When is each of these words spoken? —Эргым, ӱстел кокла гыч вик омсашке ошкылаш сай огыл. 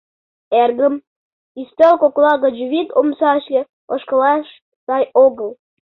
—Эргым, 0.61 0.95
ӱстел 1.61 1.93
кокла 2.01 2.33
гыч 2.43 2.55
вик 2.71 2.89
омсашке 2.99 3.61
ошкылаш 3.93 4.47
сай 4.85 5.03
огыл. 5.25 5.49